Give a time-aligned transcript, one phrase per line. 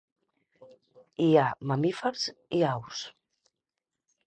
[1.25, 1.43] Hi ha
[1.73, 2.25] mamífers
[2.61, 3.05] i aus.